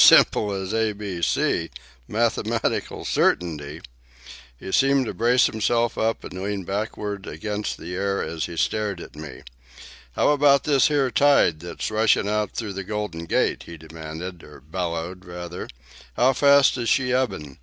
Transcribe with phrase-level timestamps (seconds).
[0.00, 1.70] "Simple as A, B, C!
[2.06, 3.80] Mathematical certainty!"
[4.56, 9.00] He seemed to brace himself up and lean backward against the air as he stared
[9.00, 9.42] at me.
[10.12, 14.60] "How about this here tide that's rushin' out through the Golden Gate?" he demanded, or
[14.60, 15.68] bellowed, rather.
[16.16, 17.58] "How fast is she ebbin'?